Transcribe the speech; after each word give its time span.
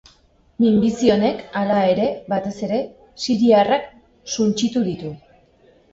Minbizi 0.61 1.11
honek, 1.15 1.43
hala 1.59 1.83
ere, 1.89 2.07
batez 2.35 2.55
ere, 2.69 2.79
siriarrak 3.27 3.89
suntsitu 4.37 4.85
ditu. 4.91 5.13